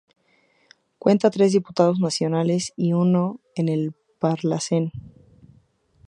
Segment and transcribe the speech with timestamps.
[0.97, 4.91] Cuenta con tres diputados nacionales y uno en el Parlacen.